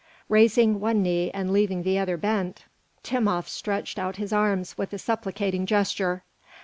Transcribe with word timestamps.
Raising 0.29 0.79
one 0.79 1.03
knee 1.03 1.29
and 1.29 1.53
leaving 1.53 1.83
the 1.83 1.99
other 1.99 2.17
bent, 2.17 2.65
Timopht 3.03 3.47
stretched 3.49 3.99
out 3.99 4.15
his 4.15 4.33
arms 4.33 4.75
with 4.75 4.93
a 4.93 4.97
supplicating 4.97 5.67
gesture. 5.67 6.23